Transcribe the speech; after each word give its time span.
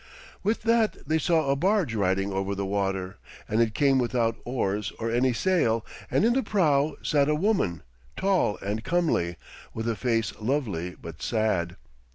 With 0.41 0.63
that 0.63 1.07
they 1.07 1.19
saw 1.19 1.51
a 1.51 1.55
barge 1.55 1.93
riding 1.93 2.33
over 2.33 2.55
the 2.55 2.65
water, 2.65 3.17
and 3.47 3.61
it 3.61 3.75
came 3.75 3.99
without 3.99 4.35
oars 4.45 4.91
or 4.97 5.11
any 5.11 5.31
sail, 5.31 5.85
and 6.09 6.25
in 6.25 6.33
the 6.33 6.41
prow 6.41 6.95
sat 7.03 7.29
a 7.29 7.35
woman, 7.35 7.83
tall 8.17 8.57
and 8.63 8.83
comely, 8.83 9.35
with 9.75 9.87
a 9.87 9.95
face 9.95 10.33
lovely 10.39 10.95
but 10.99 11.21
sad. 11.21 11.75